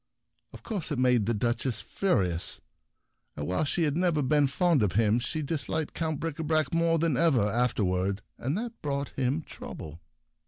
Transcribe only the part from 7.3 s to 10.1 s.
afterward; and that brought him trouble.